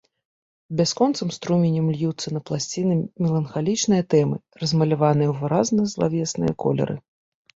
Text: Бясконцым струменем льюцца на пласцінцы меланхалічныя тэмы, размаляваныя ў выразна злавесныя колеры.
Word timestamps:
Бясконцым 0.77 1.31
струменем 1.35 1.87
льюцца 1.97 2.27
на 2.35 2.39
пласцінцы 2.47 2.95
меланхалічныя 3.23 4.03
тэмы, 4.13 4.37
размаляваныя 4.61 5.29
ў 5.29 5.35
выразна 5.43 5.81
злавесныя 5.93 6.51
колеры. 6.65 6.95